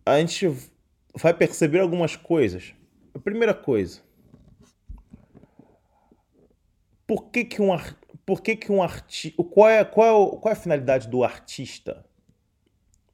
[0.05, 0.49] a gente
[1.15, 2.75] vai perceber algumas coisas.
[3.15, 4.01] A primeira coisa,
[7.07, 7.77] por que, que um,
[8.25, 9.43] por que, que um artista.
[9.43, 12.05] Qual é, qual, é, qual é a finalidade do artista?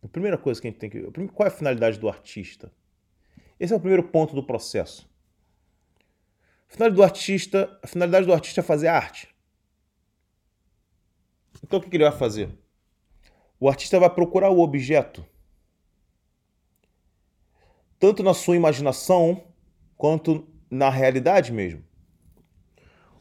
[0.02, 1.00] A primeira coisa que a gente tem que.
[1.28, 2.72] Qual é a finalidade do artista?
[3.58, 5.08] Esse é o primeiro ponto do processo.
[6.68, 9.28] A finalidade do artista, a finalidade do artista é fazer arte.
[11.62, 12.50] Então o que ele vai fazer?
[13.58, 15.24] O artista vai procurar o objeto
[18.04, 19.44] tanto na sua imaginação
[19.96, 21.82] quanto na realidade mesmo.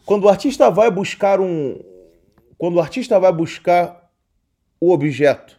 [0.05, 1.79] Quando o artista vai buscar um
[2.57, 4.11] quando o artista vai buscar
[4.81, 5.57] o objeto,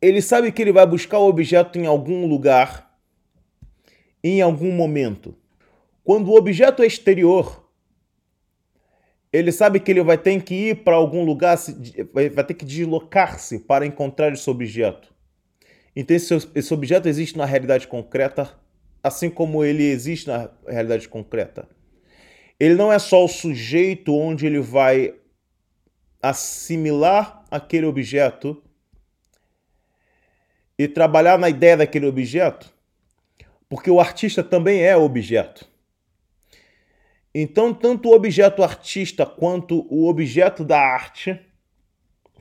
[0.00, 2.94] ele sabe que ele vai buscar o objeto em algum lugar,
[4.22, 5.34] em algum momento.
[6.04, 7.63] Quando o objeto é exterior,
[9.34, 11.58] ele sabe que ele vai ter que ir para algum lugar,
[12.12, 15.12] vai ter que deslocar-se para encontrar esse objeto.
[15.96, 18.54] Então esse, objeto existe na realidade concreta,
[19.02, 21.68] assim como ele existe na realidade concreta.
[22.60, 25.16] Ele não é só o sujeito onde ele vai
[26.22, 28.62] assimilar aquele objeto
[30.78, 32.72] e trabalhar na ideia daquele objeto,
[33.68, 35.73] porque o artista também é objeto.
[37.34, 41.40] Então, tanto o objeto artista quanto o objeto da arte,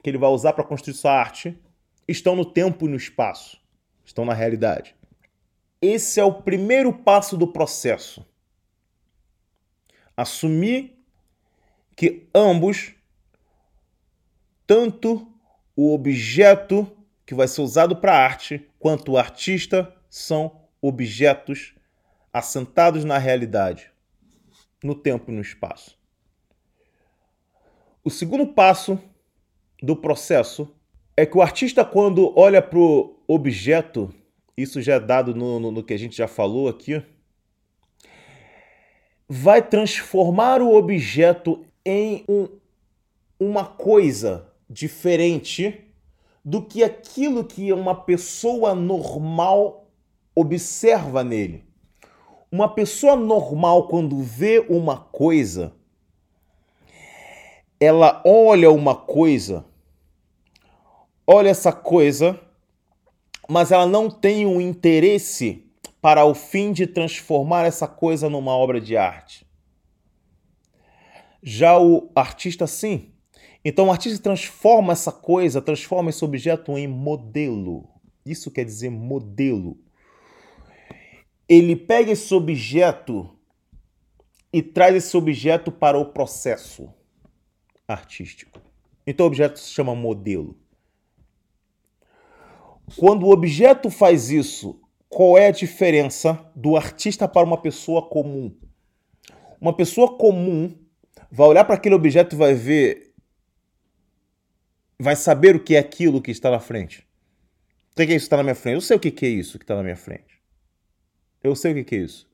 [0.04, 1.58] que ele vai usar para construir sua arte,
[2.08, 3.60] estão no tempo e no espaço,
[4.06, 4.96] estão na realidade.
[5.82, 8.26] Esse é o primeiro passo do processo.
[10.16, 11.04] Assumir
[11.96, 12.94] que ambos,
[14.68, 15.28] tanto
[15.76, 16.90] o objeto
[17.26, 21.74] que vai ser usado para arte, quanto o artista, são objetos
[22.32, 23.93] assentados na realidade,
[24.84, 25.98] no tempo e no espaço.
[28.04, 29.00] O segundo passo
[29.82, 30.70] do processo
[31.16, 34.14] é que o artista, quando olha para o objeto,
[34.58, 37.02] isso já é dado no, no, no que a gente já falou aqui,
[39.28, 42.48] vai transformar o objeto em um,
[43.40, 45.82] uma coisa diferente
[46.44, 49.90] do que aquilo que uma pessoa normal
[50.36, 51.64] observa nele.
[52.54, 55.74] Uma pessoa normal, quando vê uma coisa,
[57.80, 59.66] ela olha uma coisa
[61.26, 62.40] olha essa coisa,
[63.48, 65.66] mas ela não tem um interesse
[66.02, 69.46] para o fim de transformar essa coisa numa obra de arte.
[71.42, 73.10] Já o artista, sim.
[73.64, 77.90] Então o artista transforma essa coisa, transforma esse objeto em modelo.
[78.26, 79.78] Isso quer dizer modelo.
[81.48, 83.30] Ele pega esse objeto
[84.52, 86.94] e traz esse objeto para o processo
[87.88, 88.62] artístico.
[89.06, 90.58] Então o objeto se chama modelo.
[92.96, 94.80] Quando o objeto faz isso,
[95.10, 98.56] qual é a diferença do artista para uma pessoa comum?
[99.60, 100.76] Uma pessoa comum
[101.32, 103.14] vai olhar para aquele objeto e vai ver,
[105.00, 107.08] vai saber o que é aquilo que está na frente.
[107.92, 108.76] O que é isso que está na minha frente?
[108.76, 110.33] Eu sei o que é isso que está na minha frente.
[111.44, 112.32] Eu sei o que é isso.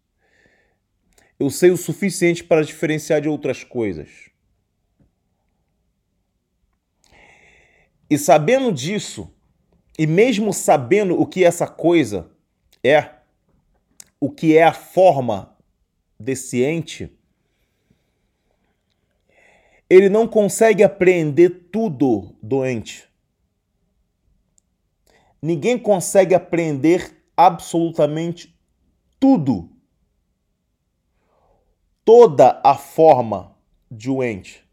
[1.39, 4.29] Eu sei o suficiente para diferenciar de outras coisas.
[8.09, 9.33] E sabendo disso,
[9.97, 12.29] e mesmo sabendo o que essa coisa
[12.83, 13.15] é,
[14.19, 15.55] o que é a forma
[16.19, 17.11] desse ente,
[19.89, 23.07] ele não consegue apreender tudo do ente.
[25.41, 28.58] Ninguém consegue aprender absolutamente
[29.19, 29.69] tudo
[32.09, 33.55] toda a forma
[33.91, 34.63] de um ente.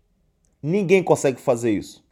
[0.62, 2.03] Ninguém consegue fazer isso.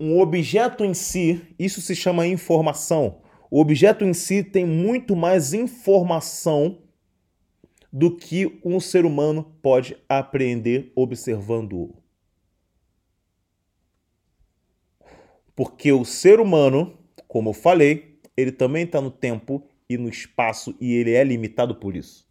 [0.00, 3.18] Um objeto em si, isso se chama informação.
[3.50, 6.78] O objeto em si tem muito mais informação
[7.92, 11.94] do que um ser humano pode apreender observando-o.
[15.54, 20.74] Porque o ser humano, como eu falei, ele também está no tempo e no espaço
[20.80, 22.26] e ele é limitado por isso.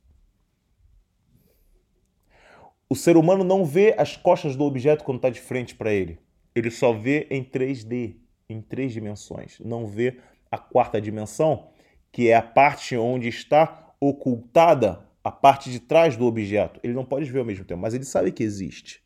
[2.90, 6.20] O ser humano não vê as costas do objeto quando está de frente para ele.
[6.54, 8.16] Ele só vê em 3D,
[8.48, 9.60] em três dimensões.
[9.60, 10.20] Não vê
[10.52, 11.70] a quarta dimensão,
[12.12, 16.80] que é a parte onde está ocultada a parte de trás do objeto.
[16.84, 19.02] Ele não pode ver ao mesmo tempo, mas ele sabe que existe.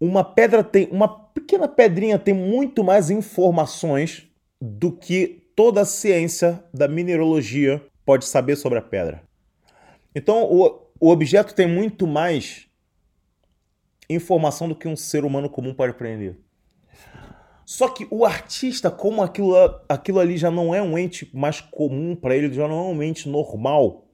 [0.00, 4.28] Uma pedra tem, uma pequena pedrinha tem muito mais informações
[4.60, 9.22] do que toda a ciência da mineralogia pode saber sobre a pedra.
[10.14, 12.66] Então, o, o objeto tem muito mais
[14.08, 16.38] informação do que um ser humano comum pode aprender.
[17.64, 19.54] Só que o artista, como aquilo,
[19.88, 23.02] aquilo ali já não é um ente mais comum para ele, já não é um
[23.02, 24.06] ente normal,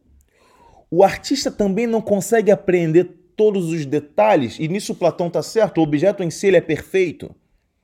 [0.91, 3.05] o artista também não consegue aprender
[3.37, 7.35] todos os detalhes, e nisso Platão está certo, o objeto em si ele é perfeito.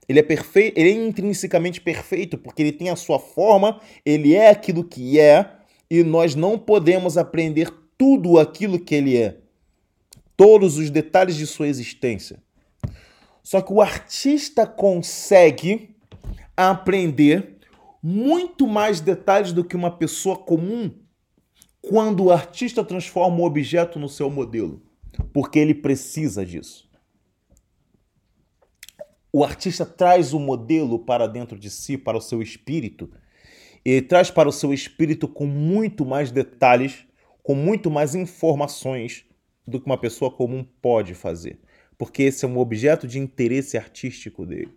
[0.08, 4.50] Ele é perfeito, ele é intrinsecamente perfeito, porque ele tem a sua forma, ele é
[4.50, 5.50] aquilo que é,
[5.90, 9.38] e nós não podemos aprender tudo aquilo que ele é.
[10.36, 12.42] Todos os detalhes de sua existência.
[13.42, 15.90] Só que o artista consegue
[16.56, 17.58] aprender
[18.02, 20.90] muito mais detalhes do que uma pessoa comum
[21.80, 24.82] quando o artista transforma o objeto no seu modelo,
[25.32, 26.88] porque ele precisa disso.
[29.34, 33.10] O artista traz o modelo para dentro de si, para o seu espírito.
[33.84, 37.04] Ele traz para o seu espírito com muito mais detalhes,
[37.42, 39.24] com muito mais informações
[39.66, 41.58] do que uma pessoa comum pode fazer
[41.96, 44.74] porque esse é um objeto de interesse artístico dele.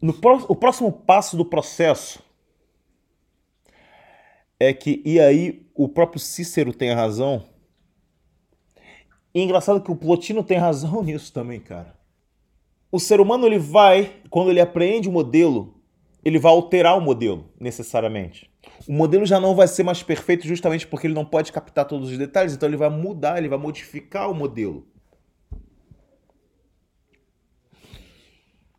[0.00, 0.12] No
[0.48, 2.22] o próximo passo do processo
[4.60, 7.44] é que, e aí o próprio Cícero tem razão.
[9.34, 11.96] E é engraçado que o Plotino tem razão nisso também, cara.
[12.90, 15.74] O ser humano ele vai, quando ele apreende o modelo,
[16.24, 18.50] ele vai alterar o modelo necessariamente
[18.86, 22.10] o modelo já não vai ser mais perfeito justamente porque ele não pode captar todos
[22.10, 24.86] os detalhes, então ele vai mudar, ele vai modificar o modelo.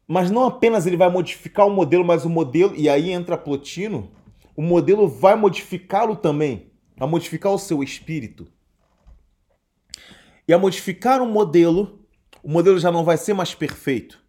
[0.07, 4.11] Mas não apenas ele vai modificar o modelo, mas o modelo, e aí entra Plotino,
[4.55, 8.47] o modelo vai modificá-lo também, vai modificar o seu espírito.
[10.49, 12.03] E a modificar o modelo,
[12.41, 14.19] o modelo já não vai ser mais perfeito.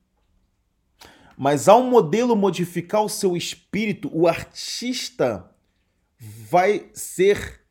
[1.34, 5.50] Mas ao modelo modificar o seu espírito, o artista
[6.18, 7.62] vai ser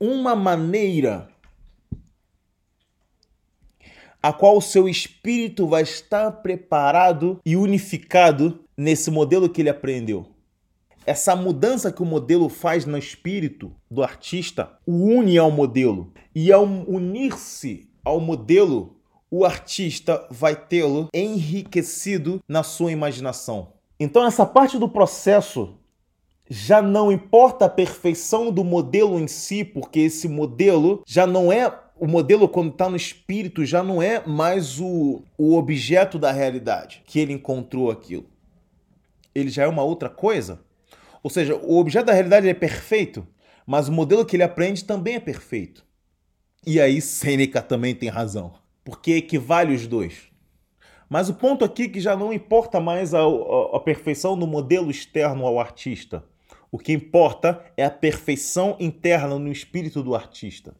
[0.00, 1.28] uma maneira
[4.22, 10.31] a qual o seu espírito vai estar preparado e unificado nesse modelo que ele aprendeu.
[11.04, 16.12] Essa mudança que o modelo faz no espírito do artista o une ao modelo.
[16.34, 18.96] E ao unir-se ao modelo,
[19.30, 23.72] o artista vai tê-lo enriquecido na sua imaginação.
[23.98, 25.78] Então, essa parte do processo
[26.48, 31.72] já não importa a perfeição do modelo em si, porque esse modelo já não é.
[31.98, 37.02] O modelo, quando está no espírito, já não é mais o, o objeto da realidade
[37.06, 38.26] que ele encontrou aquilo.
[39.34, 40.60] Ele já é uma outra coisa.
[41.22, 43.26] Ou seja, o objeto da realidade é perfeito,
[43.66, 45.84] mas o modelo que ele aprende também é perfeito.
[46.66, 48.54] E aí Sêneca também tem razão,
[48.84, 50.30] porque equivale os dois.
[51.08, 54.46] Mas o ponto aqui é que já não importa mais a, a, a perfeição do
[54.46, 56.24] modelo externo ao artista
[56.72, 60.74] o que importa é a perfeição interna no espírito do artista.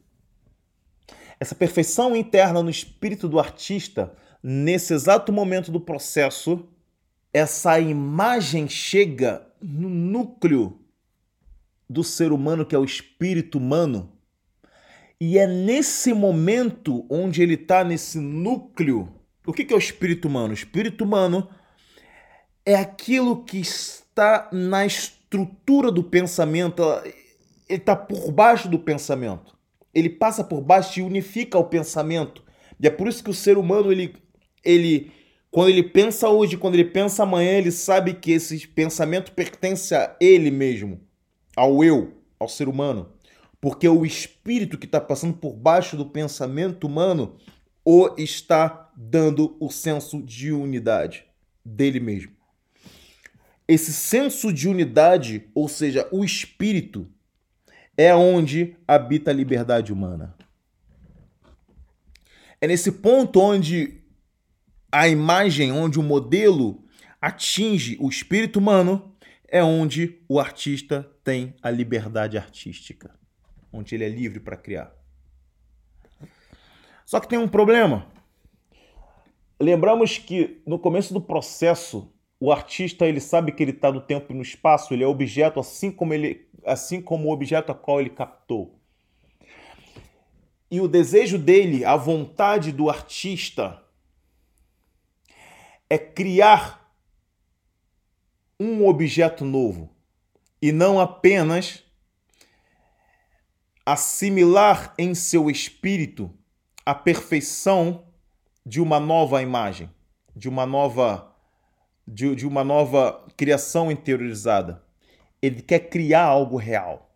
[1.38, 6.66] Essa perfeição interna no espírito do artista, nesse exato momento do processo,
[7.30, 10.80] essa imagem chega no núcleo
[11.88, 14.12] do ser humano, que é o espírito humano.
[15.20, 19.08] E é nesse momento onde ele está nesse núcleo.
[19.46, 20.50] O que é o espírito humano?
[20.50, 21.48] O espírito humano
[22.64, 26.82] é aquilo que está na estrutura do pensamento,
[27.68, 29.56] ele está por baixo do pensamento.
[29.94, 32.42] Ele passa por baixo e unifica o pensamento.
[32.80, 34.14] E é por isso que o ser humano, ele,
[34.64, 35.12] ele
[35.52, 40.16] quando ele pensa hoje, quando ele pensa amanhã, ele sabe que esse pensamento pertence a
[40.20, 41.00] ele mesmo,
[41.54, 43.12] ao eu, ao ser humano.
[43.60, 47.36] Porque o espírito que está passando por baixo do pensamento humano
[47.84, 51.24] o está dando o senso de unidade
[51.64, 52.42] dele mesmo
[53.72, 57.08] esse senso de unidade, ou seja, o espírito,
[57.96, 60.34] é onde habita a liberdade humana.
[62.60, 64.01] É nesse ponto onde
[64.92, 66.84] a imagem, onde o modelo
[67.18, 69.16] atinge o espírito humano,
[69.48, 73.18] é onde o artista tem a liberdade artística,
[73.72, 74.92] onde ele é livre para criar.
[77.06, 78.06] Só que tem um problema.
[79.58, 84.32] Lembramos que no começo do processo, o artista ele sabe que ele está no tempo
[84.32, 88.00] e no espaço, ele é objeto assim como ele, assim como o objeto a qual
[88.00, 88.78] ele captou.
[90.70, 93.81] E o desejo dele, a vontade do artista
[95.92, 96.90] é criar
[98.58, 99.94] um objeto novo
[100.62, 101.84] e não apenas
[103.84, 106.30] assimilar em seu espírito
[106.86, 108.06] a perfeição
[108.64, 109.90] de uma nova imagem,
[110.34, 111.30] de uma nova
[112.08, 114.82] de, de uma nova criação interiorizada.
[115.42, 117.14] Ele quer criar algo real,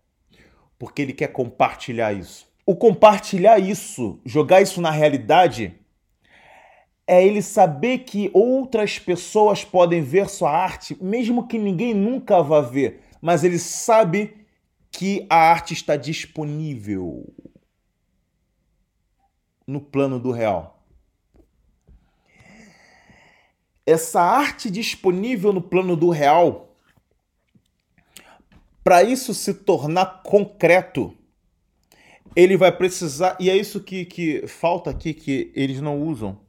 [0.79, 5.79] porque ele quer compartilhar isso o compartilhar isso, jogar isso na realidade,
[7.07, 12.61] é ele saber que outras pessoas podem ver sua arte, mesmo que ninguém nunca vá
[12.61, 14.35] ver, mas ele sabe
[14.91, 17.33] que a arte está disponível
[19.67, 20.85] no plano do real.
[23.85, 26.77] Essa arte disponível no plano do real,
[28.83, 31.17] para isso se tornar concreto,
[32.35, 36.46] ele vai precisar, e é isso que, que falta aqui que eles não usam.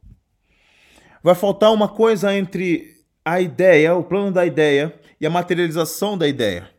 [1.22, 6.26] Vai faltar uma coisa entre a ideia, o plano da ideia e a materialização da
[6.26, 6.70] ideia.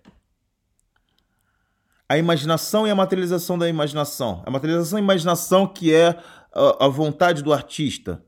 [2.07, 4.41] A imaginação e a materialização da imaginação.
[4.45, 6.17] A materialização e a imaginação que é
[6.51, 8.23] a, vontade do artista.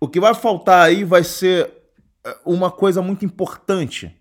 [0.00, 1.72] O que vai faltar aí vai ser
[2.24, 4.16] eh, uma coisa muito importante.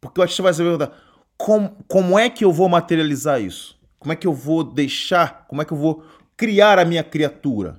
[0.00, 0.92] Porque o artista vai se perguntar:
[1.36, 3.78] como, como é que eu vou materializar isso?
[3.98, 5.46] Como é que eu vou deixar?
[5.46, 6.02] Como é que eu vou
[6.34, 7.78] criar a minha criatura?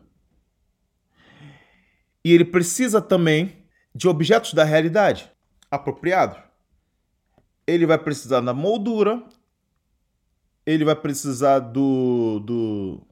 [2.28, 3.56] E ele precisa também
[3.96, 5.32] de objetos da realidade
[5.72, 6.38] apropriados.
[7.66, 9.24] Ele vai precisar da moldura,
[10.66, 13.08] ele vai precisar do, do,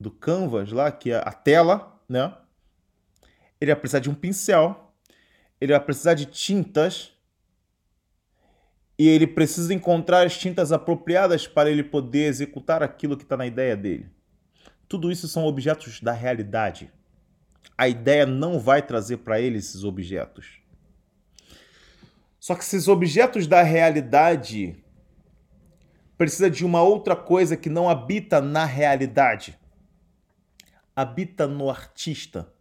[0.00, 2.36] do canvas lá, que é a tela, né?
[3.60, 4.92] Ele vai precisar de um pincel,
[5.60, 7.12] ele vai precisar de tintas,
[8.98, 13.46] e ele precisa encontrar as tintas apropriadas para ele poder executar aquilo que está na
[13.46, 14.10] ideia dele.
[14.88, 16.90] Tudo isso são objetos da realidade.
[17.76, 20.60] A ideia não vai trazer para ele esses objetos.
[22.38, 24.76] Só que esses objetos da realidade
[26.16, 29.58] precisa de uma outra coisa que não habita na realidade.
[30.94, 32.52] Habita no artista.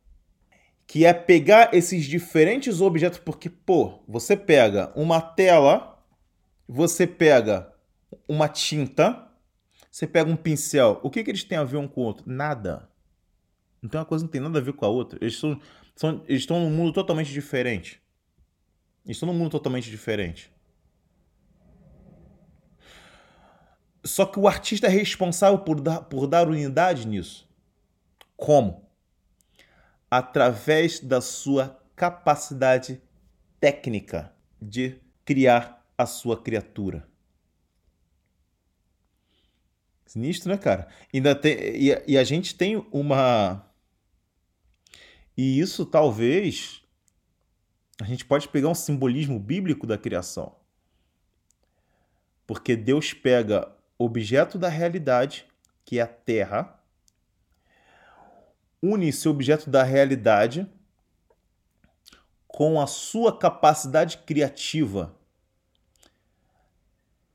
[0.88, 5.93] Que é pegar esses diferentes objetos, porque, pô, você pega uma tela
[6.68, 7.72] você pega
[8.28, 9.28] uma tinta,
[9.91, 10.99] você pega um pincel.
[11.04, 12.24] O que, que eles têm a ver um com o outro?
[12.28, 12.89] Nada.
[13.84, 15.19] Então uma coisa não tem nada a ver com a outra.
[15.21, 15.59] Eles, são,
[15.95, 18.01] são, eles estão num mundo totalmente diferente.
[19.05, 20.51] Eles estão num mundo totalmente diferente.
[24.05, 27.47] Só que o artista é responsável por dar, por dar unidade nisso.
[28.38, 28.89] Como?
[30.09, 33.01] Através da sua capacidade
[33.59, 37.07] técnica de criar a sua criatura.
[40.05, 40.88] Sinistro, né, cara?
[41.13, 43.65] Ainda tem, e, e a gente tem uma.
[45.38, 46.81] E isso talvez.
[48.01, 50.55] A gente pode pegar um simbolismo bíblico da criação.
[52.45, 55.45] Porque Deus pega objeto da realidade,
[55.86, 56.79] que é a terra,
[58.81, 60.69] une esse objeto da realidade
[62.47, 65.15] com a sua capacidade criativa,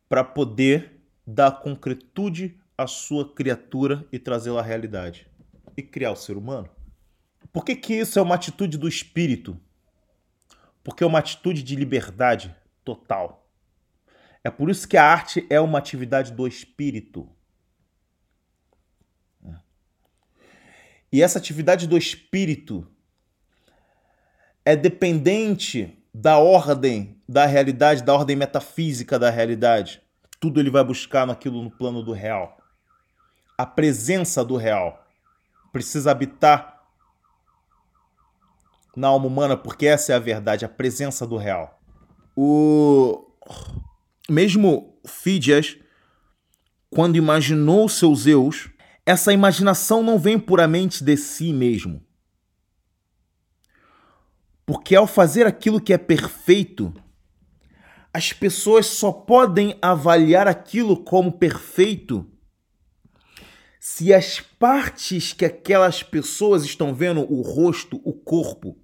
[0.09, 5.29] para poder dar concretude à sua criatura e trazê-la à realidade
[5.77, 6.78] e criar o ser humano.
[7.53, 9.59] Por que, que isso é uma atitude do espírito?
[10.83, 13.47] Porque é uma atitude de liberdade total.
[14.45, 17.29] É por isso que a arte é uma atividade do espírito.
[21.11, 22.87] E essa atividade do espírito
[24.65, 30.03] é dependente da ordem da realidade, da ordem metafísica da realidade.
[30.41, 32.59] Tudo ele vai buscar naquilo no plano do real.
[33.57, 35.07] A presença do real
[35.73, 36.78] precisa habitar
[38.99, 41.81] na alma humana, porque essa é a verdade, a presença do real.
[42.37, 43.31] O
[44.29, 45.77] mesmo Fídias,
[46.91, 48.69] quando imaginou seus Zeus,
[49.07, 52.03] essa imaginação não vem puramente de si mesmo
[54.67, 56.93] Porque ao fazer aquilo que é perfeito,
[58.13, 62.29] as pessoas só podem avaliar aquilo como perfeito
[63.81, 68.77] se as partes que aquelas pessoas estão vendo, o rosto, o corpo,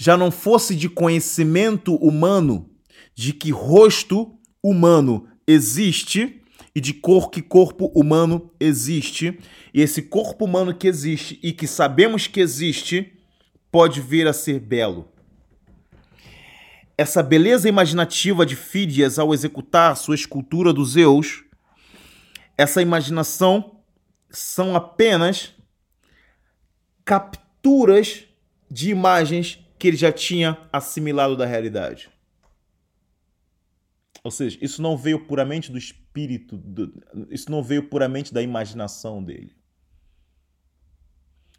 [0.00, 2.70] já não fosse de conhecimento humano
[3.16, 6.40] de que rosto humano existe
[6.72, 9.40] e de cor que corpo humano existe,
[9.74, 13.18] e esse corpo humano que existe e que sabemos que existe
[13.72, 15.08] pode vir a ser belo.
[16.96, 21.42] Essa beleza imaginativa de Fídias ao executar sua escultura dos Zeus,
[22.56, 23.80] essa imaginação
[24.30, 25.54] são apenas
[27.04, 28.24] capturas
[28.70, 32.10] de imagens que ele já tinha assimilado da realidade.
[34.24, 36.92] Ou seja, isso não veio puramente do espírito, do,
[37.30, 39.56] isso não veio puramente da imaginação dele.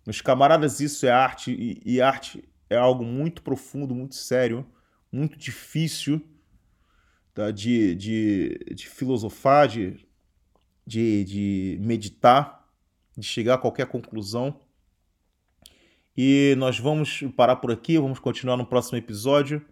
[0.05, 4.65] Meus camaradas, isso é arte, e, e arte é algo muito profundo, muito sério,
[5.11, 6.21] muito difícil
[7.33, 7.51] tá?
[7.51, 10.05] de, de, de filosofar, de,
[10.85, 12.67] de, de meditar,
[13.17, 14.59] de chegar a qualquer conclusão.
[16.21, 19.65] E nós vamos parar por aqui, vamos continuar no próximo episódio.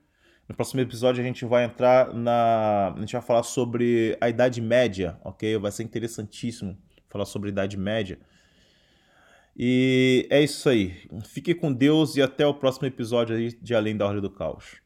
[0.48, 2.94] No próximo episódio a gente vai entrar na.
[2.96, 5.58] A gente vai falar sobre a Idade Média, ok?
[5.58, 6.78] Vai ser interessantíssimo
[7.10, 8.18] falar sobre a Idade Média.
[9.58, 10.96] E é isso aí.
[11.26, 14.78] Fique com Deus e até o próximo episódio de Além da Ordem do Caos.